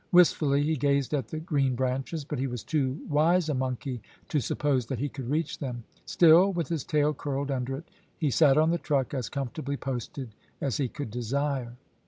[0.11, 4.39] Wistfully he gazed at the green branches, but he was too wise a monkey to
[4.39, 5.83] suppose that he could reach them.
[6.07, 10.33] Still, with his tail curled under it, he sat on the truck, as comfortably posted
[10.59, 11.77] as he could desire.